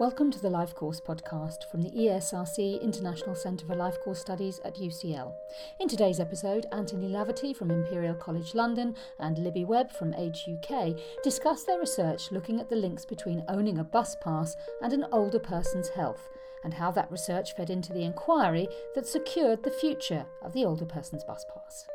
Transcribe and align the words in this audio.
Welcome 0.00 0.30
to 0.32 0.40
the 0.40 0.48
Life 0.48 0.74
Course 0.74 1.02
podcast 1.02 1.70
from 1.70 1.82
the 1.82 1.90
ESRC 1.90 2.80
International 2.80 3.34
Centre 3.34 3.66
for 3.66 3.76
Life 3.76 4.00
Course 4.00 4.20
Studies 4.20 4.58
at 4.64 4.76
UCL. 4.76 5.34
In 5.80 5.86
today's 5.86 6.18
episode, 6.18 6.64
Anthony 6.72 7.08
Laverty 7.08 7.54
from 7.54 7.70
Imperial 7.70 8.14
College 8.14 8.54
London 8.54 8.96
and 9.18 9.36
Libby 9.36 9.66
Webb 9.66 9.92
from 9.92 10.14
Age 10.14 10.48
UK 10.48 10.96
discuss 11.22 11.64
their 11.64 11.78
research 11.78 12.32
looking 12.32 12.58
at 12.58 12.70
the 12.70 12.74
links 12.74 13.04
between 13.04 13.44
owning 13.48 13.78
a 13.78 13.84
bus 13.84 14.16
pass 14.16 14.56
and 14.80 14.94
an 14.94 15.04
older 15.12 15.38
person's 15.38 15.90
health, 15.90 16.30
and 16.64 16.72
how 16.72 16.90
that 16.90 17.12
research 17.12 17.54
fed 17.54 17.68
into 17.68 17.92
the 17.92 18.02
inquiry 18.02 18.68
that 18.94 19.06
secured 19.06 19.62
the 19.62 19.70
future 19.70 20.24
of 20.40 20.54
the 20.54 20.64
older 20.64 20.86
person's 20.86 21.22
bus 21.22 21.44
pass. 21.52 21.86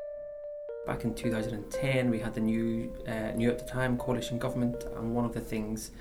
Back 0.85 1.03
in 1.03 1.15
2010, 1.15 2.11
we 2.11 2.19
had 2.19 2.35
the 2.35 2.41
new, 2.41 2.95
uh, 3.07 3.31
new 3.31 3.49
at 3.49 3.57
the 3.57 3.65
time 3.65 3.97
coalition 3.97 4.37
government, 4.37 4.83
and 4.95 5.15
one 5.15 5.25
of 5.25 5.33
the 5.33 5.41
things 5.41 5.91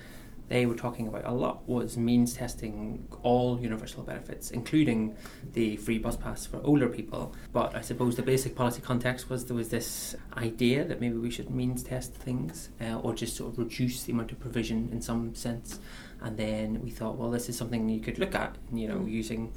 they 0.48 0.66
were 0.66 0.74
talking 0.74 1.08
about 1.08 1.24
a 1.24 1.32
lot 1.32 1.68
was 1.68 1.96
means 1.96 2.34
testing 2.34 3.06
all 3.22 3.58
universal 3.60 4.02
benefits, 4.02 4.50
including 4.50 5.16
the 5.52 5.76
free 5.76 5.98
bus 5.98 6.16
pass 6.16 6.46
for 6.46 6.60
older 6.62 6.88
people. 6.88 7.34
But 7.52 7.74
I 7.74 7.80
suppose 7.80 8.16
the 8.16 8.22
basic 8.22 8.54
policy 8.54 8.80
context 8.80 9.28
was 9.28 9.46
there 9.46 9.56
was 9.56 9.70
this 9.70 10.14
idea 10.36 10.84
that 10.84 11.00
maybe 11.00 11.16
we 11.16 11.30
should 11.30 11.50
means 11.50 11.82
test 11.82 12.14
things 12.14 12.70
uh, 12.80 12.98
or 13.00 13.14
just 13.14 13.36
sort 13.36 13.52
of 13.52 13.58
reduce 13.58 14.04
the 14.04 14.12
amount 14.12 14.32
of 14.32 14.40
provision 14.40 14.88
in 14.92 15.02
some 15.02 15.34
sense. 15.34 15.80
And 16.20 16.36
then 16.36 16.82
we 16.82 16.90
thought, 16.90 17.16
well, 17.16 17.30
this 17.30 17.48
is 17.48 17.56
something 17.56 17.88
you 17.88 18.00
could 18.00 18.18
look 18.18 18.34
at, 18.34 18.56
you 18.72 18.88
know, 18.88 18.98
mm. 18.98 19.10
using 19.10 19.52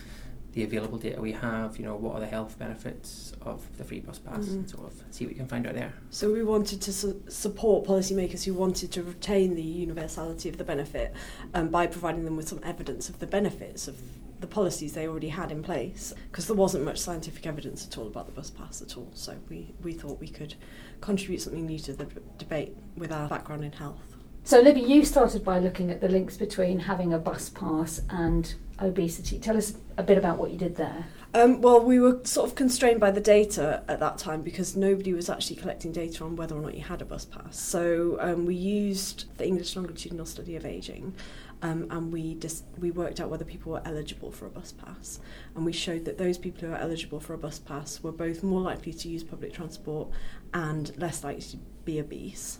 the 0.53 0.63
available 0.63 0.97
data 0.97 1.21
we 1.21 1.31
have, 1.31 1.77
you 1.77 1.85
know, 1.85 1.95
what 1.95 2.15
are 2.15 2.19
the 2.19 2.27
health 2.27 2.57
benefits 2.57 3.33
of 3.41 3.65
the 3.77 3.83
free 3.83 3.99
bus 3.99 4.19
pass, 4.19 4.45
mm-hmm. 4.45 4.53
and 4.55 4.69
sort 4.69 4.87
of 4.87 5.03
see 5.11 5.25
what 5.25 5.33
we 5.33 5.37
can 5.37 5.47
find 5.47 5.67
out 5.67 5.75
there. 5.75 5.93
So 6.09 6.31
we 6.31 6.43
wanted 6.43 6.81
to 6.81 6.91
su- 6.93 7.23
support 7.27 7.85
policymakers 7.85 8.43
who 8.45 8.53
wanted 8.53 8.91
to 8.93 9.03
retain 9.03 9.55
the 9.55 9.61
universality 9.61 10.49
of 10.49 10.57
the 10.57 10.63
benefit 10.63 11.13
um, 11.53 11.69
by 11.69 11.87
providing 11.87 12.25
them 12.25 12.35
with 12.35 12.47
some 12.47 12.61
evidence 12.63 13.09
of 13.09 13.19
the 13.19 13.27
benefits 13.27 13.87
of 13.87 14.01
the 14.39 14.47
policies 14.47 14.93
they 14.93 15.07
already 15.07 15.29
had 15.29 15.51
in 15.51 15.61
place, 15.61 16.13
because 16.31 16.47
there 16.47 16.55
wasn't 16.55 16.83
much 16.83 16.97
scientific 16.97 17.45
evidence 17.45 17.85
at 17.85 17.97
all 17.97 18.07
about 18.07 18.25
the 18.25 18.31
bus 18.31 18.49
pass 18.49 18.81
at 18.81 18.95
all. 18.97 19.09
So 19.13 19.35
we, 19.49 19.73
we 19.83 19.93
thought 19.93 20.19
we 20.19 20.29
could 20.29 20.55
contribute 21.01 21.41
something 21.41 21.65
new 21.65 21.77
to 21.79 21.93
the 21.93 22.05
b- 22.05 22.21
debate 22.37 22.75
with 22.95 23.11
our 23.11 23.27
background 23.27 23.65
in 23.65 23.73
health. 23.73 24.15
So, 24.45 24.61
Libby, 24.61 24.81
you 24.81 25.03
started 25.03 25.43
by 25.43 25.59
looking 25.59 25.91
at 25.91 25.99
the 25.99 26.07
links 26.07 26.37
between 26.37 26.79
having 26.79 27.13
a 27.13 27.19
bus 27.19 27.49
pass 27.49 28.01
and 28.09 28.55
obesity. 28.81 29.39
Tell 29.39 29.57
us 29.57 29.73
a 29.97 30.03
bit 30.03 30.17
about 30.17 30.37
what 30.37 30.51
you 30.51 30.57
did 30.57 30.75
there. 30.75 31.05
Um, 31.33 31.61
well, 31.61 31.79
we 31.79 31.99
were 31.99 32.21
sort 32.23 32.49
of 32.49 32.55
constrained 32.55 32.99
by 32.99 33.11
the 33.11 33.21
data 33.21 33.83
at 33.87 33.99
that 33.99 34.17
time 34.17 34.41
because 34.41 34.75
nobody 34.75 35.13
was 35.13 35.29
actually 35.29 35.57
collecting 35.57 35.91
data 35.91 36.23
on 36.23 36.35
whether 36.35 36.55
or 36.55 36.61
not 36.61 36.73
you 36.73 36.83
had 36.83 37.01
a 37.03 37.05
bus 37.05 37.25
pass. 37.25 37.59
So 37.59 38.17
um, 38.19 38.45
we 38.47 38.55
used 38.55 39.25
the 39.37 39.45
English 39.45 39.75
Longitudinal 39.75 40.25
Study 40.25 40.55
of 40.55 40.65
Aging 40.65 41.13
um, 41.61 41.87
and 41.89 42.11
we 42.11 42.35
just 42.35 42.63
we 42.77 42.91
worked 42.91 43.19
out 43.19 43.29
whether 43.29 43.45
people 43.45 43.73
were 43.73 43.81
eligible 43.85 44.31
for 44.31 44.45
a 44.45 44.49
bus 44.49 44.71
pass, 44.71 45.19
and 45.55 45.65
we 45.65 45.73
showed 45.73 46.05
that 46.05 46.17
those 46.17 46.37
people 46.37 46.67
who 46.67 46.73
are 46.73 46.77
eligible 46.77 47.19
for 47.19 47.33
a 47.33 47.37
bus 47.37 47.59
pass 47.59 48.01
were 48.01 48.11
both 48.11 48.43
more 48.43 48.61
likely 48.61 48.93
to 48.93 49.09
use 49.09 49.23
public 49.23 49.53
transport 49.53 50.09
and 50.53 50.97
less 50.97 51.23
likely 51.23 51.41
to 51.41 51.57
be 51.83 51.99
obese 51.99 52.59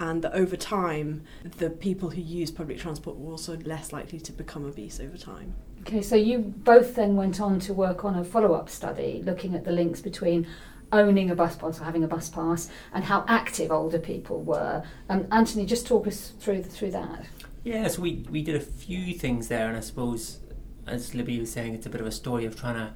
and 0.00 0.22
that 0.22 0.32
over 0.32 0.56
time, 0.56 1.22
the 1.58 1.70
people 1.70 2.10
who 2.10 2.20
use 2.20 2.50
public 2.50 2.78
transport 2.78 3.16
were 3.16 3.30
also 3.30 3.56
less 3.58 3.92
likely 3.92 4.20
to 4.20 4.32
become 4.32 4.64
obese 4.64 5.00
over 5.00 5.16
time. 5.16 5.54
Okay, 5.82 6.02
so 6.02 6.16
you 6.16 6.38
both 6.38 6.94
then 6.94 7.14
went 7.16 7.40
on 7.40 7.60
to 7.60 7.74
work 7.74 8.04
on 8.04 8.16
a 8.16 8.24
follow 8.24 8.54
up 8.54 8.68
study 8.68 9.22
looking 9.24 9.54
at 9.54 9.64
the 9.64 9.72
links 9.72 10.00
between 10.00 10.46
owning 10.92 11.30
a 11.30 11.34
bus 11.34 11.56
pass 11.56 11.80
or 11.80 11.84
having 11.84 12.04
a 12.04 12.08
bus 12.08 12.28
pass 12.28 12.70
and 12.92 13.04
how 13.04 13.24
active 13.28 13.70
older 13.70 13.98
people 13.98 14.42
were. 14.42 14.82
Um, 15.08 15.26
Anthony, 15.30 15.66
just 15.66 15.86
talk 15.86 16.06
us 16.06 16.32
through 16.38 16.62
through 16.62 16.92
that. 16.92 17.26
Yes, 17.64 17.98
we 17.98 18.24
we 18.30 18.42
did 18.42 18.56
a 18.56 18.60
few 18.60 19.14
things 19.14 19.48
there, 19.48 19.68
and 19.68 19.76
I 19.76 19.80
suppose, 19.80 20.40
as 20.86 21.14
Libby 21.14 21.38
was 21.40 21.52
saying, 21.52 21.74
it's 21.74 21.86
a 21.86 21.90
bit 21.90 22.00
of 22.00 22.06
a 22.06 22.12
story 22.12 22.44
of 22.44 22.58
trying 22.58 22.76
to 22.76 22.94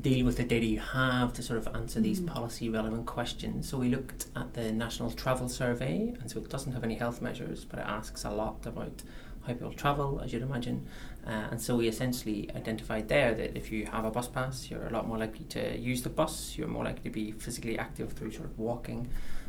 deal 0.00 0.24
with 0.24 0.36
the 0.36 0.44
data 0.44 0.66
you 0.66 0.80
have 0.80 1.32
to 1.32 1.42
sort 1.42 1.58
of 1.58 1.74
answer 1.74 2.00
these 2.00 2.20
mm. 2.20 2.26
policy 2.26 2.68
relevant 2.68 3.06
questions. 3.06 3.68
So 3.68 3.78
we 3.78 3.88
looked 3.88 4.26
at 4.36 4.54
the 4.54 4.72
National 4.72 5.10
Travel 5.10 5.48
Survey, 5.48 6.14
and 6.20 6.30
so 6.30 6.38
it 6.38 6.48
doesn't 6.48 6.72
have 6.72 6.84
any 6.84 6.94
health 6.94 7.20
measures, 7.20 7.64
but 7.64 7.78
it 7.80 7.86
asks 7.86 8.24
a 8.24 8.30
lot 8.30 8.64
about 8.66 9.02
how 9.46 9.52
people 9.52 9.72
travel, 9.72 10.20
as 10.22 10.32
you'd 10.32 10.42
imagine. 10.42 10.86
Uh, 11.26 11.48
and 11.50 11.60
so 11.60 11.76
we 11.76 11.88
essentially 11.88 12.48
identified 12.54 13.08
there 13.08 13.34
that 13.34 13.56
if 13.56 13.72
you 13.72 13.86
have 13.86 14.04
a 14.04 14.10
bus 14.10 14.28
pass, 14.28 14.70
you're 14.70 14.86
a 14.86 14.90
lot 14.90 15.06
more 15.06 15.18
likely 15.18 15.44
to 15.46 15.76
use 15.78 16.02
the 16.02 16.08
bus, 16.08 16.56
you're 16.56 16.68
more 16.68 16.84
likely 16.84 17.02
to 17.04 17.10
be 17.10 17.32
physically 17.32 17.78
active 17.78 18.12
through 18.12 18.30
sort 18.30 18.46
of 18.46 18.58
walking. 18.58 19.08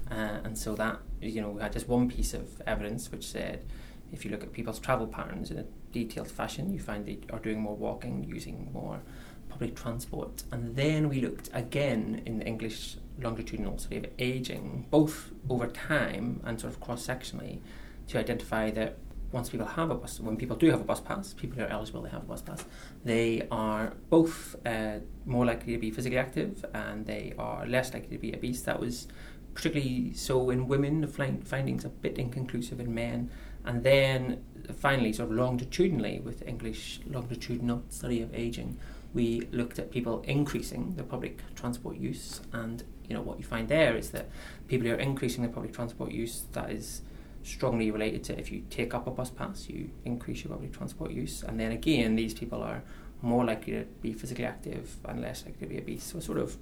Uh, 0.10 0.40
and 0.44 0.58
so 0.58 0.74
that, 0.76 1.00
you 1.22 1.42
know, 1.42 1.50
we 1.50 1.62
had 1.62 1.72
just 1.72 1.88
one 1.88 2.10
piece 2.10 2.34
of 2.34 2.62
evidence 2.66 3.12
which 3.12 3.26
said 3.26 3.64
if 4.12 4.26
you 4.26 4.31
look 4.31 4.44
at 4.44 4.52
people's 4.52 4.80
travel 4.80 5.06
patterns 5.06 5.52
in 5.52 5.60
a 5.60 5.66
detailed 5.92 6.30
fashion, 6.30 6.74
you 6.74 6.80
find 6.80 7.06
they 7.06 7.20
are 7.31 7.40
doing 7.40 7.60
more 7.60 7.76
walking, 7.76 8.24
using 8.24 8.70
more 8.74 9.02
public 9.50 9.76
transport. 9.76 10.44
And 10.52 10.76
then 10.76 11.10
we 11.10 11.22
looked 11.22 11.50
again 11.54 12.22
in 12.26 12.40
the 12.40 12.46
English 12.46 12.98
longitudinal 13.22 13.78
study 13.78 13.98
of 13.98 14.08
aging, 14.18 14.86
both 14.90 15.32
over 15.50 15.68
time 15.68 16.42
and 16.46 16.60
sort 16.60 16.74
of 16.74 16.80
cross 16.80 17.06
sectionally, 17.06 17.60
to 18.08 18.20
identify 18.20 18.72
that 18.72 18.98
once 19.32 19.50
people 19.50 19.68
have 19.68 19.92
a 19.92 19.96
bus, 19.96 20.20
when 20.20 20.38
people 20.38 20.56
do 20.56 20.72
have 20.72 20.82
a 20.82 20.84
bus 20.84 21.00
pass, 21.00 21.34
people 21.34 21.58
who 21.58 21.64
are 21.64 21.68
eligible 21.68 22.02
they 22.02 22.10
have 22.10 22.24
a 22.24 22.26
bus 22.26 22.42
pass, 22.42 22.66
they 23.04 23.48
are 23.52 23.94
both 24.10 24.56
uh, 24.66 25.00
more 25.26 25.46
likely 25.46 25.74
to 25.74 25.80
be 25.80 25.92
physically 25.92 26.18
active 26.18 26.66
and 26.74 27.06
they 27.06 27.34
are 27.38 27.66
less 27.68 27.94
likely 27.94 28.16
to 28.16 28.18
be 28.18 28.34
obese. 28.34 28.62
That 28.62 28.80
was 28.80 29.08
particularly 29.54 30.14
so 30.14 30.50
in 30.50 30.68
women, 30.68 31.02
the 31.02 31.08
findings 31.08 31.86
a 31.86 31.90
bit 31.90 32.18
inconclusive 32.18 32.80
in 32.80 32.94
men. 32.94 33.30
And 33.66 33.84
then 33.84 34.44
finally, 34.78 35.14
sort 35.14 35.30
of 35.30 35.36
longitudinally, 35.36 36.22
with 36.22 36.48
English 36.48 37.02
longitudinal 37.06 37.84
study 37.90 38.22
of 38.22 38.34
aging, 38.34 38.78
we 39.14 39.47
looked 39.52 39.80
at 39.80 39.92
people 39.92 40.22
increasing 40.22 40.96
their 40.96 41.06
public 41.06 41.40
transport 41.56 41.97
use, 41.97 42.42
and 42.53 42.84
you 43.08 43.16
know 43.16 43.22
what 43.22 43.40
you 43.40 43.46
find 43.46 43.68
there 43.68 43.96
is 43.96 44.12
that 44.12 44.30
people 44.68 44.88
who 44.88 44.94
are 44.94 45.00
increasing 45.00 45.44
their 45.44 45.52
public 45.52 45.74
transport 45.74 46.12
use 46.12 46.44
that 46.53 46.72
is 46.72 47.02
strongly 47.42 47.90
related 47.90 48.24
to 48.24 48.38
if 48.38 48.52
you 48.52 48.64
take 48.69 48.94
up 48.94 49.08
a 49.08 49.12
bus 49.12 49.30
pass, 49.30 49.68
you 49.69 49.90
increase 50.06 50.44
your 50.44 50.52
public 50.53 50.72
transport 50.72 51.12
use, 51.12 51.44
and 51.44 51.59
then 51.59 51.72
again 51.72 52.16
these 52.16 52.34
people 52.34 52.62
are 52.62 52.84
more 53.22 53.44
likely 53.44 53.74
to 53.74 53.84
be 54.02 54.14
physically 54.14 54.46
active 54.46 54.96
and 55.06 55.22
less 55.22 55.46
likely 55.46 55.68
to 55.68 55.74
be 55.74 55.78
obese. 55.80 56.03
So 56.03 56.19
sort 56.19 56.38
of 56.38 56.58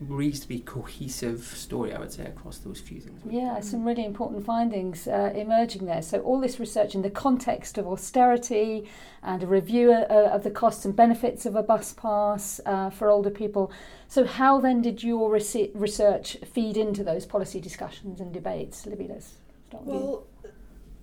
reasonably 0.00 0.60
cohesive 0.60 1.42
story, 1.42 1.92
I 1.92 1.98
would 1.98 2.12
say, 2.12 2.24
across 2.24 2.58
those 2.58 2.80
few 2.80 3.00
things. 3.00 3.20
Yeah, 3.28 3.60
some 3.60 3.84
really 3.84 4.04
important 4.04 4.44
findings 4.44 5.06
uh, 5.06 5.32
emerging 5.34 5.84
there. 5.86 6.02
So, 6.02 6.20
all 6.20 6.40
this 6.40 6.58
research 6.58 6.94
in 6.94 7.02
the 7.02 7.10
context 7.10 7.76
of 7.76 7.86
austerity 7.86 8.88
and 9.22 9.42
a 9.42 9.46
review 9.46 9.92
uh, 9.92 10.30
of 10.32 10.42
the 10.42 10.50
costs 10.50 10.84
and 10.84 10.96
benefits 10.96 11.44
of 11.44 11.54
a 11.54 11.62
bus 11.62 11.92
pass 11.92 12.60
uh, 12.64 12.90
for 12.90 13.10
older 13.10 13.30
people. 13.30 13.70
So, 14.08 14.24
how 14.24 14.60
then 14.60 14.80
did 14.80 15.02
your 15.02 15.30
research 15.30 16.36
feed 16.52 16.76
into 16.76 17.04
those 17.04 17.26
policy 17.26 17.60
discussions 17.60 18.20
and 18.20 18.32
debates? 18.32 18.86
Libby, 18.86 19.06
let's 19.08 19.34
start 19.68 19.84
with 19.84 19.94
well, 19.94 20.26
you. 20.42 20.50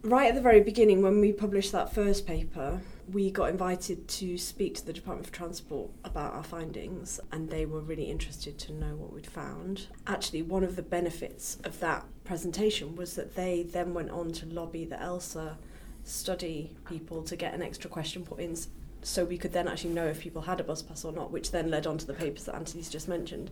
Right 0.04 0.30
at 0.30 0.36
the 0.36 0.42
very 0.42 0.62
beginning, 0.62 1.02
when 1.02 1.22
we 1.22 1.32
published 1.32 1.72
that 1.72 1.94
first 1.94 2.26
paper, 2.26 2.82
we 3.12 3.32
got 3.32 3.50
invited 3.50 4.08
to 4.08 4.38
speak 4.38 4.76
to 4.76 4.86
the 4.86 4.94
Department 4.94 5.28
of 5.28 5.32
Transport 5.32 5.92
about 6.04 6.34
our 6.34 6.44
findings, 6.44 7.20
and 7.32 7.50
they 7.50 7.66
were 7.66 7.80
really 7.80 8.06
interested 8.06 8.58
to 8.60 8.74
know 8.74 8.96
what 8.96 9.14
we'd 9.14 9.28
found. 9.28 9.88
Actually, 10.06 10.42
one 10.42 10.64
of 10.64 10.76
the 10.76 10.82
benefits 10.82 11.58
of 11.64 11.80
that 11.80 12.06
presentation 12.26 12.96
was 12.96 13.16
that 13.16 13.36
they 13.36 13.64
then 13.64 13.94
went 13.94 14.12
on 14.12 14.32
to 14.34 14.46
lobby 14.46 14.84
the 14.84 15.02
ELSA 15.02 15.58
study 16.04 16.76
people 16.88 17.24
to 17.24 17.36
get 17.36 17.54
an 17.54 17.62
extra 17.62 17.90
question 17.90 18.24
put 18.24 18.40
in 18.40 18.56
so 19.04 19.24
we 19.24 19.38
could 19.38 19.54
then 19.54 19.68
actually 19.68 19.94
know 19.94 20.06
if 20.06 20.20
people 20.20 20.42
had 20.42 20.60
a 20.60 20.64
bus 20.64 20.82
pass 20.82 21.06
or 21.06 21.14
not, 21.14 21.32
which 21.32 21.52
then 21.52 21.70
led 21.70 21.88
on 21.88 21.98
to 21.98 22.06
the 22.06 22.14
papers 22.14 22.46
that 22.46 22.56
Anthony's 22.56 22.90
just 22.90 23.08
mentioned. 23.08 23.50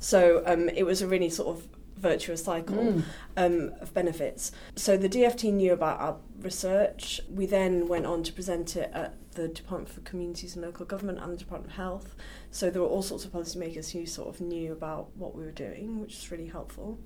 So 0.00 0.42
um, 0.44 0.68
it 0.68 0.82
was 0.82 1.00
a 1.00 1.06
really 1.06 1.30
sort 1.30 1.56
of 1.56 1.66
virtuous 1.96 2.44
cycle 2.44 2.76
mm. 2.76 3.02
um, 3.36 3.72
of 3.80 3.92
benefits. 3.94 4.52
So 4.76 4.96
the 4.96 5.08
DFT 5.08 5.52
knew 5.52 5.72
about 5.72 6.00
our 6.00 6.16
research. 6.40 7.20
We 7.28 7.46
then 7.46 7.88
went 7.88 8.06
on 8.06 8.22
to 8.24 8.32
present 8.32 8.76
it 8.76 8.90
at 8.92 9.14
the 9.32 9.48
Department 9.48 9.88
for 9.88 10.00
Communities 10.00 10.54
and 10.54 10.64
Local 10.64 10.86
Government 10.86 11.18
and 11.18 11.32
the 11.32 11.36
Department 11.36 11.72
of 11.72 11.76
Health. 11.76 12.14
So 12.50 12.70
there 12.70 12.82
were 12.82 12.88
all 12.88 13.02
sorts 13.02 13.24
of 13.24 13.32
policymakers 13.32 13.90
who 13.92 14.06
sort 14.06 14.28
of 14.34 14.40
knew 14.40 14.72
about 14.72 15.16
what 15.16 15.34
we 15.34 15.44
were 15.44 15.50
doing, 15.50 16.00
which 16.00 16.14
was 16.14 16.30
really 16.30 16.48
helpful. 16.48 16.98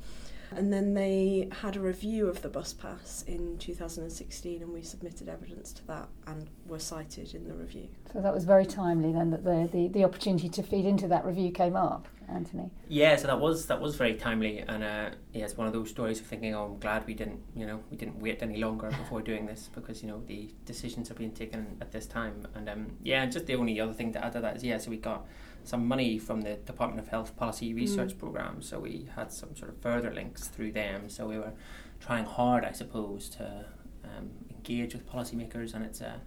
And 0.56 0.72
then 0.72 0.94
they 0.94 1.48
had 1.60 1.76
a 1.76 1.80
review 1.80 2.28
of 2.28 2.42
the 2.42 2.48
bus 2.48 2.72
pass 2.72 3.24
in 3.26 3.58
2016, 3.58 4.62
and 4.62 4.72
we 4.72 4.82
submitted 4.82 5.28
evidence 5.28 5.72
to 5.74 5.86
that 5.86 6.08
and 6.26 6.48
were 6.66 6.78
cited 6.78 7.34
in 7.34 7.46
the 7.48 7.54
review. 7.54 7.88
So 8.12 8.20
that 8.20 8.34
was 8.34 8.44
very 8.44 8.66
timely 8.66 9.12
then 9.12 9.30
that 9.30 9.44
the, 9.44 9.68
the, 9.72 9.88
the 9.88 10.04
opportunity 10.04 10.48
to 10.50 10.62
feed 10.62 10.84
into 10.84 11.08
that 11.08 11.24
review 11.24 11.50
came 11.50 11.76
up, 11.76 12.08
Anthony. 12.28 12.70
Yeah, 12.88 13.16
so 13.16 13.26
that 13.26 13.40
was 13.40 13.66
that 13.66 13.80
was 13.80 13.96
very 13.96 14.14
timely, 14.14 14.58
and 14.58 14.84
uh, 14.84 15.10
yeah, 15.32 15.44
it's 15.44 15.56
one 15.56 15.66
of 15.66 15.72
those 15.72 15.90
stories 15.90 16.20
of 16.20 16.26
thinking, 16.26 16.54
oh, 16.54 16.66
I'm 16.66 16.78
glad 16.78 17.06
we 17.06 17.14
didn't, 17.14 17.40
you 17.56 17.66
know, 17.66 17.80
we 17.90 17.96
didn't 17.96 18.20
wait 18.20 18.42
any 18.42 18.58
longer 18.58 18.88
before 19.02 19.22
doing 19.22 19.46
this 19.46 19.70
because 19.74 20.02
you 20.02 20.08
know 20.08 20.22
the 20.26 20.50
decisions 20.66 21.10
are 21.10 21.14
being 21.14 21.32
taken 21.32 21.76
at 21.80 21.92
this 21.92 22.06
time, 22.06 22.46
and 22.54 22.68
um, 22.68 22.86
yeah, 23.02 23.24
just 23.26 23.46
the 23.46 23.54
only 23.54 23.80
other 23.80 23.94
thing 23.94 24.12
to 24.12 24.24
add 24.24 24.32
to 24.32 24.40
that 24.40 24.56
is 24.56 24.64
yeah, 24.64 24.78
so 24.78 24.90
we 24.90 24.98
got 24.98 25.26
some 25.64 25.86
money 25.86 26.18
from 26.18 26.42
the 26.42 26.54
Department 26.54 27.00
of 27.00 27.08
Health 27.08 27.36
Policy 27.36 27.74
Research 27.74 28.14
mm. 28.14 28.18
Program, 28.18 28.62
so 28.62 28.78
we 28.78 29.08
had 29.14 29.32
some 29.32 29.54
sort 29.56 29.70
of 29.70 29.78
further 29.80 30.12
links 30.12 30.48
through 30.48 30.72
them. 30.72 31.08
So 31.08 31.26
we 31.28 31.38
were 31.38 31.52
trying 32.00 32.24
hard, 32.24 32.64
I 32.64 32.72
suppose, 32.72 33.28
to 33.30 33.66
um, 34.04 34.30
engage 34.50 34.94
with 34.94 35.08
policymakers, 35.08 35.74
and 35.74 35.84
it's 35.84 36.00
a 36.00 36.20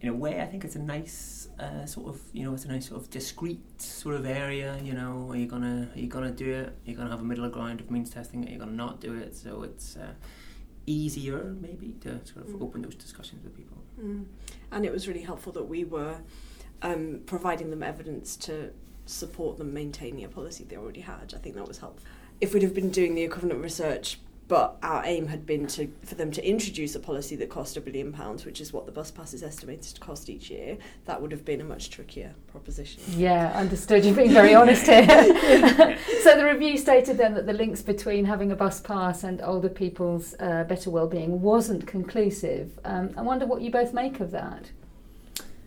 in 0.00 0.10
a 0.10 0.14
way, 0.14 0.42
I 0.42 0.46
think 0.46 0.64
it's 0.64 0.76
a 0.76 0.82
nice 0.82 1.48
uh, 1.58 1.86
sort 1.86 2.08
of 2.08 2.20
you 2.32 2.44
know 2.44 2.52
it's 2.52 2.66
a 2.66 2.68
nice 2.68 2.88
sort 2.88 3.00
of 3.00 3.08
discrete 3.08 3.80
sort 3.80 4.16
of 4.16 4.26
area. 4.26 4.78
You 4.82 4.92
know, 4.92 5.28
are 5.30 5.36
you 5.36 5.46
gonna 5.46 5.88
are 5.94 5.98
you 5.98 6.08
gonna 6.08 6.30
do 6.30 6.52
it? 6.52 6.68
Are 6.68 6.90
you 6.90 6.94
gonna 6.94 7.10
have 7.10 7.20
a 7.20 7.24
middle 7.24 7.48
ground 7.48 7.80
of 7.80 7.90
means 7.90 8.10
testing? 8.10 8.46
Are 8.46 8.50
you 8.50 8.58
gonna 8.58 8.72
not 8.72 9.00
do 9.00 9.14
it? 9.14 9.34
So 9.34 9.62
it's 9.62 9.96
uh, 9.96 10.12
easier 10.86 11.56
maybe 11.58 11.94
to 12.02 12.20
sort 12.26 12.46
of 12.46 12.52
Mm. 12.52 12.62
open 12.62 12.82
those 12.82 12.96
discussions 12.96 13.42
with 13.42 13.56
people. 13.56 13.78
Mm. 13.98 14.26
And 14.72 14.84
it 14.84 14.92
was 14.92 15.08
really 15.08 15.22
helpful 15.22 15.52
that 15.54 15.64
we 15.64 15.84
were 15.84 16.16
um, 16.84 17.20
providing 17.26 17.70
them 17.70 17.82
evidence 17.82 18.36
to 18.36 18.70
support 19.06 19.58
them 19.58 19.74
maintaining 19.74 20.24
a 20.24 20.28
policy 20.28 20.64
they 20.64 20.76
already 20.76 21.00
had. 21.00 21.32
I 21.34 21.38
think 21.38 21.56
that 21.56 21.66
was 21.66 21.78
helpful. 21.78 22.06
If 22.40 22.52
we'd 22.52 22.62
have 22.62 22.74
been 22.74 22.90
doing 22.90 23.14
the 23.14 23.22
equivalent 23.22 23.62
research, 23.62 24.18
but 24.46 24.76
our 24.82 25.02
aim 25.06 25.28
had 25.28 25.46
been 25.46 25.66
to 25.68 25.90
for 26.02 26.16
them 26.16 26.30
to 26.32 26.46
introduce 26.46 26.94
a 26.94 27.00
policy 27.00 27.34
that 27.36 27.48
cost 27.48 27.78
a 27.78 27.80
billion 27.80 28.12
pounds, 28.12 28.44
which 28.44 28.60
is 28.60 28.74
what 28.74 28.84
the 28.84 28.92
bus 28.92 29.10
pass 29.10 29.32
is 29.32 29.42
estimated 29.42 29.94
to 29.94 30.00
cost 30.00 30.28
each 30.28 30.50
year, 30.50 30.76
that 31.06 31.22
would 31.22 31.32
have 31.32 31.46
been 31.46 31.62
a 31.62 31.64
much 31.64 31.88
trickier 31.88 32.34
proposition. 32.48 33.02
Yeah, 33.16 33.52
understood. 33.54 34.04
You're 34.04 34.14
being 34.14 34.32
very 34.32 34.54
honest 34.54 34.84
here. 34.84 35.06
so 36.22 36.36
the 36.36 36.44
review 36.44 36.76
stated 36.76 37.16
then 37.16 37.32
that 37.34 37.46
the 37.46 37.54
links 37.54 37.80
between 37.80 38.26
having 38.26 38.52
a 38.52 38.56
bus 38.56 38.80
pass 38.80 39.24
and 39.24 39.40
older 39.40 39.70
people's 39.70 40.34
uh, 40.38 40.64
better 40.64 40.90
well-being 40.90 41.40
wasn't 41.40 41.86
conclusive. 41.86 42.78
Um, 42.84 43.14
I 43.16 43.22
wonder 43.22 43.46
what 43.46 43.62
you 43.62 43.70
both 43.70 43.94
make 43.94 44.20
of 44.20 44.30
that. 44.32 44.70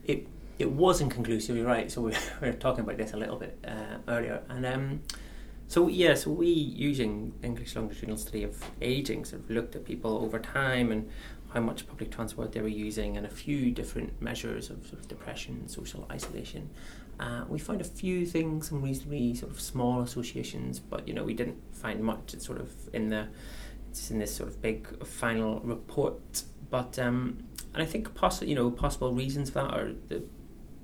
it 0.05 0.27
wasn't 0.65 1.11
conclusive, 1.11 1.55
you're 1.55 1.65
right. 1.65 1.91
So 1.91 2.01
we, 2.01 2.11
we 2.41 2.47
were 2.47 2.53
talking 2.53 2.83
about 2.83 2.97
this 2.97 3.13
a 3.13 3.17
little 3.17 3.37
bit 3.37 3.57
uh, 3.67 3.97
earlier. 4.07 4.41
And 4.49 4.65
um, 4.65 5.01
so, 5.67 5.87
yeah, 5.87 6.15
so 6.15 6.31
we, 6.31 6.47
using 6.47 7.33
English 7.43 7.75
longitudinal 7.75 8.17
study 8.17 8.43
of 8.43 8.63
aging, 8.81 9.25
sort 9.25 9.43
of 9.43 9.49
looked 9.49 9.75
at 9.75 9.85
people 9.85 10.17
over 10.17 10.39
time 10.39 10.91
and 10.91 11.09
how 11.53 11.61
much 11.61 11.87
public 11.87 12.11
transport 12.11 12.51
they 12.51 12.61
were 12.61 12.67
using 12.67 13.17
and 13.17 13.25
a 13.25 13.29
few 13.29 13.71
different 13.71 14.21
measures 14.21 14.69
of 14.69 14.85
sort 14.85 14.99
of 14.99 15.07
depression, 15.07 15.67
social 15.67 16.07
isolation. 16.11 16.69
Uh, 17.19 17.43
we 17.49 17.57
found 17.57 17.81
a 17.81 17.85
few 17.85 18.25
things, 18.25 18.69
some 18.69 18.81
reasonably 18.81 19.33
sort 19.33 19.51
of 19.51 19.59
small 19.59 20.01
associations, 20.01 20.79
but 20.79 21.07
you 21.07 21.13
know 21.13 21.23
we 21.23 21.33
didn't 21.33 21.57
find 21.73 22.01
much. 22.01 22.33
It's 22.33 22.45
sort 22.45 22.59
of 22.59 22.71
in 22.93 23.09
the 23.09 23.27
it's 23.89 24.11
in 24.11 24.19
this 24.19 24.35
sort 24.35 24.49
of 24.49 24.61
big 24.61 25.03
final 25.05 25.59
report. 25.61 26.43
But 26.69 26.99
um, 26.99 27.43
and 27.73 27.81
I 27.81 27.85
think 27.85 28.13
possible 28.13 28.47
you 28.47 28.55
know 28.55 28.69
possible 28.69 29.13
reasons 29.13 29.49
for 29.49 29.63
that 29.63 29.73
are 29.73 29.93
the 30.09 30.23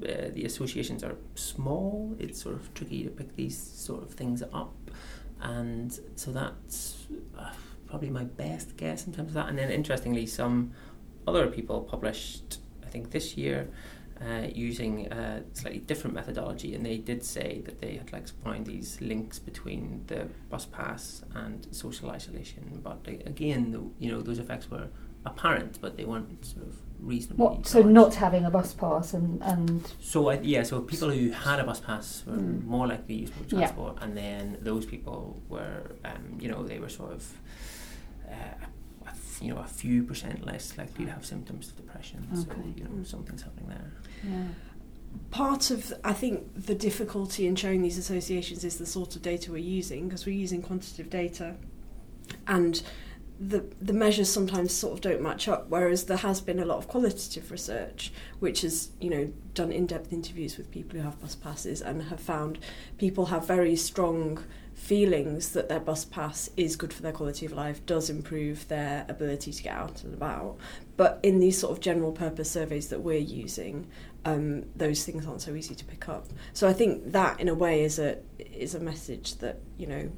uh, 0.02 0.30
the 0.34 0.46
associations 0.46 1.04
are 1.04 1.16
small. 1.36 2.16
It's 2.20 2.42
sort 2.42 2.56
of 2.56 2.74
tricky 2.74 3.04
to 3.04 3.10
pick 3.10 3.36
these 3.36 3.58
sort 3.58 4.04
of 4.04 4.12
things 4.12 4.44
up, 4.54 4.74
and 5.42 5.98
so 6.16 6.32
that's 6.32 7.06
uh, 7.38 7.52
probably 7.88 8.10
my 8.10 8.24
best 8.24 8.78
guess 8.78 9.06
in 9.08 9.14
terms 9.14 9.30
of 9.30 9.34
that. 9.36 9.50
And 9.50 9.58
then 9.58 9.70
interestingly, 9.70 10.26
some 10.26 10.72
other 11.28 11.48
people 11.48 11.82
published, 11.82 12.60
I 12.84 12.88
think 12.88 13.12
this 13.12 13.38
year, 13.38 13.70
uh, 14.22 14.48
using 14.54 15.12
a 15.12 15.44
slightly 15.54 15.80
different 15.80 16.16
methodology, 16.16 16.76
and 16.76 16.86
they 16.86 16.98
did 16.98 17.24
say 17.24 17.62
that 17.66 17.82
they 17.82 17.96
had 17.96 18.12
like 18.14 18.28
found 18.44 18.66
these 18.66 19.00
links 19.02 19.40
between 19.40 20.04
the 20.08 20.28
bus 20.50 20.66
pass 20.66 21.24
and 21.36 21.68
social 21.72 22.10
isolation. 22.10 22.80
But 22.84 23.06
again, 23.08 23.72
the, 23.72 23.84
you 24.00 24.12
know, 24.12 24.22
those 24.22 24.40
effects 24.40 24.70
were 24.70 24.88
apparent, 25.26 25.80
but 25.82 25.98
they 25.98 26.06
weren't 26.06 26.46
sort 26.46 26.66
of 26.68 26.76
reasonably. 27.00 27.46
What? 27.46 27.68
So 27.68 27.82
not 27.82 28.16
having 28.16 28.46
a 28.46 28.50
bus 28.50 28.74
pass 28.74 29.14
and 29.14 29.42
and 29.44 29.84
So 30.02 30.30
I, 30.30 30.40
yeah, 30.42 30.64
so 30.64 30.82
people 30.82 31.10
who 31.10 31.32
had 31.32 31.60
a 31.60 31.64
bus 31.64 31.80
pass 31.80 32.24
were 32.26 32.38
Mm. 32.38 32.64
more 32.66 32.88
likely 32.88 33.16
to 33.16 33.22
use 33.22 33.30
public 33.32 33.52
Yeah. 33.52 33.58
transport, 33.60 33.98
and 34.02 34.16
then 34.18 34.58
those 34.62 34.86
people 34.86 35.42
were, 35.50 35.96
um, 36.06 36.38
you 36.40 36.50
know, 36.50 36.64
they 36.64 36.80
were 36.80 36.90
sort 36.90 37.12
of, 37.12 37.32
uh, 38.30 38.66
a 39.06 39.10
f- 39.10 39.40
you 39.42 39.50
know, 39.54 39.60
a 39.60 39.68
few 39.68 40.04
percent 40.04 40.46
less 40.46 40.78
likely 40.78 41.06
to 41.06 41.12
have 41.12 41.26
symptoms 41.26 41.68
of 41.70 41.76
depression. 41.78 42.26
So 42.36 42.46
you 42.78 42.84
know, 42.86 43.04
something's 43.04 43.42
happening 43.42 43.70
there. 43.70 43.92
yeah. 44.30 44.48
part 45.30 45.70
of 45.70 45.94
I 46.04 46.14
think 46.14 46.38
the 46.56 46.74
difficulty 46.74 47.46
in 47.46 47.56
showing 47.56 47.84
these 47.84 48.00
associations 48.00 48.64
is 48.64 48.78
the 48.78 48.86
sort 48.88 49.16
of 49.16 49.22
data 49.22 49.52
we're 49.52 49.58
using 49.80 50.08
because 50.08 50.26
we're 50.26 50.36
using 50.46 50.62
quantitative 50.64 51.10
data 51.12 51.56
and 52.48 52.82
the 53.50 53.66
the 53.82 53.94
measures 53.94 54.32
sometimes 54.32 54.74
sort 54.74 54.94
of 54.94 55.02
don't 55.02 55.22
match 55.22 55.48
up 55.48 55.66
whereas 55.70 56.06
there 56.06 56.18
has 56.18 56.40
been 56.40 56.60
a 56.60 56.66
lot 56.66 56.78
of 56.78 56.88
qualitative 56.88 57.52
research 57.52 58.12
which 58.40 58.62
has 58.62 58.92
you 59.02 59.10
know 59.10 59.32
done 59.54 59.72
in-depth 59.72 60.14
interviews 60.14 60.58
with 60.58 60.72
people 60.72 60.98
who 60.98 61.04
have 61.04 61.20
bus 61.20 61.36
passes 61.36 61.82
and 61.82 62.04
have 62.04 62.20
found 62.20 62.58
people 62.98 63.26
have 63.26 63.46
very 63.46 63.76
strong 63.76 64.42
feelings 64.74 65.50
that 65.50 65.70
their 65.70 65.80
bus 65.80 66.06
pass 66.06 66.50
is 66.58 66.76
good 66.76 66.94
for 66.94 67.02
their 67.02 67.12
quality 67.12 67.46
of 67.46 67.52
life 67.52 67.86
does 67.86 68.10
improve 68.10 68.68
their 68.70 69.06
ability 69.10 69.52
to 69.52 69.62
get 69.62 69.74
out 69.74 70.04
and 70.04 70.14
about 70.14 70.58
but 70.96 71.20
in 71.22 71.40
these 71.40 71.58
sort 71.58 71.72
of 71.72 71.80
general 71.80 72.12
purpose 72.12 72.50
surveys 72.50 72.90
that 72.90 73.02
we're 73.02 73.18
using 73.18 73.88
um, 74.26 74.64
those 74.76 75.04
things 75.04 75.28
aren't 75.28 75.42
so 75.42 75.54
easy 75.54 75.76
to 75.76 75.84
pick 75.84 76.08
up. 76.08 76.28
So 76.54 76.66
I 76.66 76.72
think 76.72 77.12
that, 77.12 77.42
in 77.42 77.50
a 77.50 77.54
way, 77.54 77.84
is 77.84 78.00
a 78.00 78.20
is 78.40 78.74
a 78.74 78.80
message 78.80 79.36
that 79.40 79.60
you 79.78 79.86
know 79.86 80.10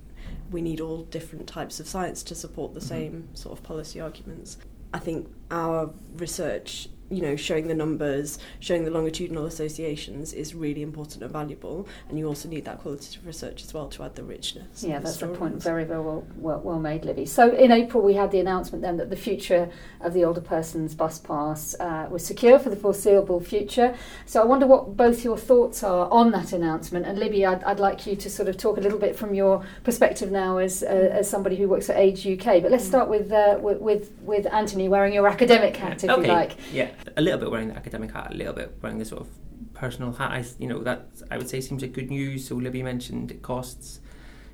we 0.51 0.61
need 0.61 0.79
all 0.79 1.03
different 1.03 1.47
types 1.47 1.79
of 1.79 1.87
science 1.87 2.23
to 2.23 2.35
support 2.35 2.73
the 2.73 2.79
Mhm. 2.79 2.83
same 2.83 3.27
sort 3.35 3.57
of 3.57 3.63
policy 3.63 3.99
arguments. 3.99 4.57
I 4.93 4.99
think 4.99 5.27
our 5.51 5.91
research, 6.17 6.87
you 7.09 7.21
know, 7.21 7.35
showing 7.35 7.67
the 7.67 7.73
numbers, 7.75 8.39
showing 8.59 8.83
the 8.85 8.91
longitudinal 8.91 9.45
associations, 9.45 10.33
is 10.33 10.55
really 10.55 10.81
important 10.81 11.21
and 11.23 11.31
valuable. 11.31 11.87
And 12.09 12.17
you 12.17 12.27
also 12.27 12.49
need 12.49 12.65
that 12.65 12.79
qualitative 12.79 13.25
research 13.25 13.63
as 13.63 13.73
well 13.73 13.87
to 13.89 14.03
add 14.03 14.15
the 14.15 14.23
richness. 14.23 14.83
Yeah, 14.83 14.99
the 14.99 15.05
that's 15.05 15.21
a 15.21 15.27
point 15.27 15.61
very, 15.61 15.83
very 15.83 16.01
well, 16.01 16.25
well, 16.37 16.59
well 16.61 16.79
made, 16.79 17.05
Libby. 17.05 17.25
So 17.25 17.53
in 17.53 17.71
April, 17.71 18.01
we 18.01 18.13
had 18.13 18.31
the 18.31 18.39
announcement 18.39 18.81
then 18.81 18.97
that 18.97 19.09
the 19.09 19.15
future 19.15 19.69
of 20.01 20.13
the 20.13 20.23
older 20.25 20.41
person's 20.41 20.95
bus 20.95 21.19
pass 21.19 21.75
uh, 21.79 22.07
was 22.09 22.25
secure 22.25 22.57
for 22.59 22.69
the 22.69 22.75
foreseeable 22.75 23.39
future. 23.39 23.95
So 24.25 24.41
I 24.41 24.45
wonder 24.45 24.65
what 24.65 24.97
both 24.97 25.23
your 25.23 25.37
thoughts 25.37 25.83
are 25.83 26.09
on 26.09 26.31
that 26.31 26.53
announcement. 26.53 27.05
And 27.05 27.19
Libby, 27.19 27.45
I'd, 27.45 27.63
I'd 27.63 27.79
like 27.79 28.07
you 28.07 28.15
to 28.15 28.29
sort 28.29 28.49
of 28.49 28.57
talk 28.57 28.77
a 28.77 28.81
little 28.81 28.99
bit 28.99 29.15
from 29.15 29.33
your 29.33 29.63
perspective 29.83 30.31
now 30.31 30.57
as 30.57 30.81
uh, 30.81 30.87
as 30.87 31.29
somebody 31.29 31.55
who 31.55 31.67
works 31.67 31.89
at 31.89 31.97
Age 31.97 32.25
UK. 32.25 32.61
But 32.61 32.71
let's 32.71 32.85
Mm. 32.85 32.89
start 32.89 33.09
with 33.09 33.31
uh, 33.31 33.57
with, 33.61 33.79
with 33.79 34.11
with 34.21 34.47
Anthony 34.51 34.89
wearing 34.89 35.13
your 35.13 35.27
academic 35.27 35.75
hat, 35.77 36.03
if 36.03 36.09
okay. 36.09 36.21
you 36.21 36.33
like. 36.33 36.55
Yeah, 36.71 36.89
a 37.17 37.21
little 37.21 37.39
bit 37.39 37.51
wearing 37.51 37.69
the 37.69 37.75
academic 37.75 38.11
hat, 38.11 38.33
a 38.33 38.35
little 38.35 38.53
bit 38.53 38.77
wearing 38.81 38.97
the 38.97 39.05
sort 39.05 39.21
of 39.21 39.29
personal 39.73 40.13
hat. 40.13 40.31
I, 40.31 40.45
you 40.59 40.67
know, 40.67 40.83
that 40.83 41.07
I 41.31 41.37
would 41.37 41.49
say 41.49 41.61
seems 41.61 41.81
like 41.81 41.93
good 41.93 42.09
news. 42.09 42.47
So 42.47 42.55
Libby 42.55 42.83
mentioned 42.83 43.31
it 43.31 43.41
costs 43.41 43.99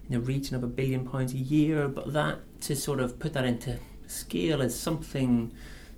in 0.07 0.13
the 0.13 0.19
region 0.19 0.55
of 0.55 0.63
a 0.63 0.67
billion 0.67 1.07
pounds 1.07 1.33
a 1.33 1.37
year, 1.37 1.87
but 1.87 2.13
that 2.13 2.39
to 2.61 2.75
sort 2.75 2.99
of 2.99 3.19
put 3.19 3.33
that 3.33 3.45
into 3.45 3.79
scale 4.07 4.61
is 4.61 4.77
something 4.77 5.53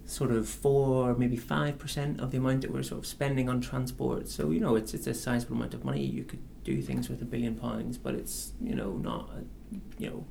sort 0.06 0.32
of 0.32 0.48
four, 0.48 1.16
maybe 1.16 1.38
five 1.38 1.80
percent 1.80 2.20
of 2.20 2.32
the 2.32 2.38
amount 2.38 2.62
that 2.62 2.72
we're 2.72 2.84
sort 2.84 3.00
of 3.00 3.06
spending 3.06 3.50
on 3.50 3.62
transport. 3.62 4.28
So 4.28 4.52
you 4.52 4.60
know, 4.60 4.76
it's 4.76 4.94
it's 4.94 5.08
a 5.08 5.14
sizable 5.14 5.56
amount 5.56 5.74
of 5.74 5.84
money. 5.84 6.04
You 6.04 6.24
could 6.24 6.42
do 6.64 6.82
things 6.82 7.10
with 7.10 7.22
a 7.22 7.26
billion 7.26 7.56
pounds, 7.56 7.98
but 7.98 8.16
it's 8.16 8.54
you 8.62 8.76
know 8.76 8.94
not 8.94 9.30
a, 9.32 10.02
you 10.02 10.10
know 10.10 10.26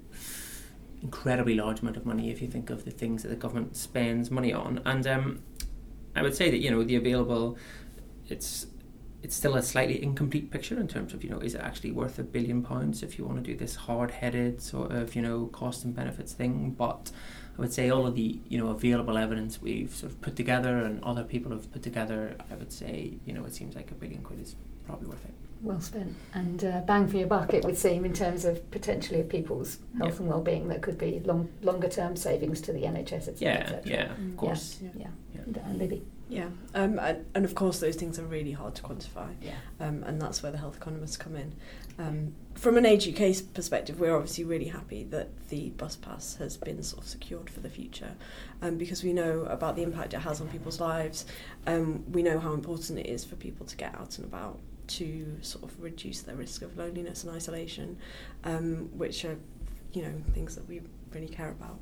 incredibly 1.03 1.57
large 1.57 1.81
amount 1.81 1.97
of 1.97 2.07
money 2.07 2.31
if 2.31 2.41
you 2.41 2.47
think 2.47 2.71
of 2.71 2.85
the 2.85 2.91
things 2.91 3.25
that 3.25 3.29
the 3.29 3.37
government 3.37 3.77
spends 3.77 4.31
money 4.31 4.53
on. 4.53 4.81
And 4.85 5.07
um, 5.07 5.43
I 6.15 6.23
would 6.23 6.35
say 6.35 6.51
that 6.51 6.59
you 6.59 6.71
know 6.71 6.83
the 6.83 6.97
available, 6.97 7.57
it's 8.29 8.67
it's 9.23 9.37
still 9.37 9.55
a 9.55 9.63
slightly 9.63 10.03
incomplete 10.03 10.51
picture 10.51 10.79
in 10.81 10.89
terms 10.89 11.15
of 11.15 11.23
you 11.23 11.31
know 11.31 11.39
is 11.39 11.55
it 11.55 11.61
actually 11.61 11.93
worth 11.93 12.19
a 12.19 12.25
billion 12.25 12.63
pounds 12.63 13.03
if 13.03 13.19
you 13.19 13.25
want 13.25 13.37
to 13.39 13.43
do 13.53 13.57
this 13.57 13.77
hard-headed 13.77 14.61
sort 14.61 14.91
of 14.93 15.15
you 15.15 15.23
know 15.23 15.47
cost 15.47 15.85
and 15.85 15.95
benefits 15.95 16.33
thing. 16.33 16.71
But 16.77 17.11
I 17.57 17.61
would 17.61 17.73
say 17.73 17.91
all 17.91 18.07
of 18.07 18.15
the 18.17 18.41
you 18.49 18.59
know 18.59 18.69
available 18.69 19.17
evidence 19.17 19.61
we've 19.63 19.95
sort 19.95 20.13
of 20.13 20.21
put 20.21 20.37
together 20.37 20.79
and 20.79 21.03
other 21.05 21.25
people 21.25 21.53
have 21.53 21.71
put 21.73 21.83
together, 21.83 22.37
I 22.51 22.55
would 22.57 22.73
say 22.73 23.15
you 23.25 23.33
know 23.33 23.45
it 23.45 23.55
seems 23.55 23.75
like 23.77 23.91
a 23.91 23.95
billion 23.95 24.23
quid 24.23 24.41
is 24.41 24.57
probably 24.87 25.07
worth 25.09 25.25
it. 25.25 25.33
Well 25.63 25.81
spent 25.81 26.17
and 26.35 26.65
uh, 26.65 26.81
bang 26.81 27.07
for 27.07 27.19
your 27.19 27.29
buck, 27.29 27.55
it 27.55 27.65
would 27.65 27.79
seem, 27.79 28.05
in 28.05 28.13
terms 28.13 28.45
of 28.45 28.69
potentially 28.73 29.21
of 29.21 29.29
people's 29.29 29.79
health 29.97 30.15
Yeah. 30.15 30.19
and 30.23 30.29
well-being. 30.29 30.67
That 30.67 30.83
could 30.83 30.99
be 30.99 31.21
long, 31.25 31.49
longer 31.63 31.89
term 31.89 32.17
savings 32.17 32.61
to 32.63 32.73
the 32.73 32.81
NHS, 32.83 33.29
etc. 33.29 33.37
Yeah, 33.39 33.59
etc. 33.61 33.83
yeah, 33.85 34.07
Mm. 34.17 34.31
of 34.31 34.37
course. 34.37 34.81
Yeah. 34.83 35.07
Yeah, 35.32 35.32
Yeah. 35.47 35.63
and 35.65 35.79
Libby. 35.79 36.03
Yeah, 36.29 36.49
um, 36.75 36.99
and, 36.99 37.27
and 37.35 37.45
of 37.45 37.55
course 37.55 37.81
those 37.81 37.97
things 37.97 38.19
are 38.19 38.25
really 38.25 38.53
hard 38.53 38.75
to 38.77 38.83
quantify. 38.83 39.35
Yeah. 39.43 39.53
um, 39.81 40.03
and 40.05 40.21
that's 40.21 40.43
where 40.43 40.51
the 40.51 40.57
health 40.59 40.77
economists 40.77 41.19
come 41.19 41.37
in. 41.37 41.53
Um, 41.99 42.35
from 42.55 42.79
an 42.79 42.87
Age 42.87 43.07
UK 43.07 43.53
perspective, 43.53 44.01
we're 44.01 44.17
obviously 44.17 44.45
really 44.45 44.69
happy 44.69 45.05
that 45.05 45.29
the 45.51 45.71
bus 45.71 45.97
pass 45.97 46.37
has 46.37 46.57
been 46.57 46.83
sort 46.83 47.03
of 47.03 47.09
secured 47.09 47.51
for 47.51 47.61
the 47.61 47.69
future, 47.69 48.13
um, 48.63 48.79
because 48.79 49.05
we 49.05 49.13
know 49.13 49.41
about 49.43 49.77
the 49.77 49.83
impact 49.83 50.15
it 50.15 50.21
has 50.21 50.41
on 50.41 50.49
people's 50.49 50.81
lives. 50.81 51.27
Um, 51.67 52.05
we 52.11 52.23
know 52.23 52.39
how 52.39 52.55
important 52.55 52.99
it 52.99 53.07
is 53.07 53.25
for 53.25 53.37
people 53.37 53.67
to 53.67 53.77
get 53.77 53.95
out 53.95 54.17
and 54.17 54.27
about 54.27 54.59
to 54.89 55.39
sort 55.43 55.65
of 55.65 55.83
reduce 55.83 56.23
their 56.23 56.35
risk 56.35 56.63
of 56.63 56.77
loneliness 56.77 57.25
and 57.25 57.35
isolation, 57.35 57.99
um, 58.45 58.91
which 58.97 59.25
are, 59.25 59.37
you 59.93 60.03
know, 60.03 60.13
things 60.35 60.55
that 60.55 60.67
we 60.69 60.81
really 61.13 61.29
care 61.29 61.51
about. 61.51 61.79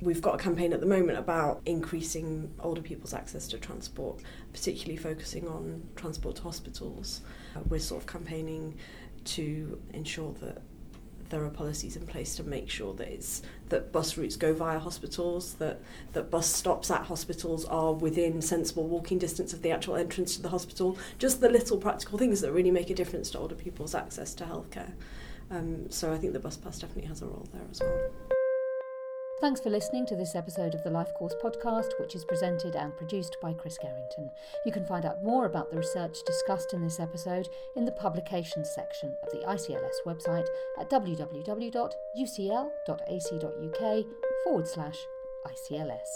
We've 0.00 0.22
got 0.22 0.36
a 0.36 0.38
campaign 0.38 0.72
at 0.72 0.80
the 0.80 0.86
moment 0.86 1.18
about 1.18 1.60
increasing 1.66 2.52
older 2.60 2.80
people's 2.80 3.12
access 3.12 3.48
to 3.48 3.58
transport, 3.58 4.22
particularly 4.52 4.96
focusing 4.96 5.48
on 5.48 5.82
transport 5.96 6.36
to 6.36 6.42
hospitals. 6.42 7.22
Uh, 7.56 7.60
we're 7.68 7.80
sort 7.80 8.02
of 8.02 8.06
campaigning 8.06 8.76
to 9.24 9.80
ensure 9.92 10.32
that 10.34 10.62
there 11.30 11.44
are 11.44 11.50
policies 11.50 11.96
in 11.96 12.06
place 12.06 12.36
to 12.36 12.42
make 12.44 12.70
sure 12.70 12.94
that 12.94 13.08
it's 13.08 13.42
that 13.68 13.92
bus 13.92 14.16
routes 14.16 14.36
go 14.36 14.54
via 14.54 14.78
hospitals, 14.78 15.54
that 15.54 15.80
that 16.12 16.30
bus 16.30 16.46
stops 16.46 16.90
at 16.90 17.02
hospitals 17.02 17.64
are 17.66 17.92
within 17.92 18.40
sensible 18.40 18.86
walking 18.86 19.18
distance 19.18 19.52
of 19.52 19.62
the 19.62 19.70
actual 19.70 19.96
entrance 19.96 20.36
to 20.36 20.42
the 20.42 20.48
hospital. 20.48 20.96
Just 21.18 21.40
the 21.40 21.50
little 21.50 21.76
practical 21.76 22.18
things 22.18 22.40
that 22.40 22.52
really 22.52 22.70
make 22.70 22.88
a 22.88 22.94
difference 22.94 23.30
to 23.30 23.38
older 23.38 23.56
people's 23.56 23.94
access 23.94 24.32
to 24.34 24.44
healthcare. 24.44 24.92
Um, 25.50 25.90
so 25.90 26.12
I 26.12 26.18
think 26.18 26.34
the 26.34 26.40
bus 26.40 26.56
pass 26.56 26.78
definitely 26.78 27.08
has 27.08 27.20
a 27.22 27.26
role 27.26 27.48
there 27.52 27.62
as 27.70 27.80
well. 27.80 28.37
Thanks 29.40 29.60
for 29.60 29.70
listening 29.70 30.04
to 30.06 30.16
this 30.16 30.34
episode 30.34 30.74
of 30.74 30.82
the 30.82 30.90
Life 30.90 31.14
Course 31.14 31.34
podcast, 31.40 31.90
which 32.00 32.16
is 32.16 32.24
presented 32.24 32.74
and 32.74 32.96
produced 32.96 33.36
by 33.40 33.52
Chris 33.52 33.78
Gerrington. 33.78 34.30
You 34.66 34.72
can 34.72 34.84
find 34.84 35.04
out 35.04 35.22
more 35.22 35.46
about 35.46 35.70
the 35.70 35.76
research 35.76 36.24
discussed 36.26 36.74
in 36.74 36.82
this 36.82 36.98
episode 36.98 37.48
in 37.76 37.84
the 37.84 37.92
publications 37.92 38.68
section 38.74 39.16
of 39.22 39.30
the 39.30 39.46
ICLS 39.46 40.02
website 40.04 40.48
at 40.80 40.90
www.ucl.ac.uk 40.90 41.64
forward 44.44 44.66
slash 44.66 45.06
ICLS. 45.46 46.08